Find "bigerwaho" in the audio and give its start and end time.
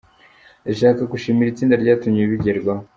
2.33-2.83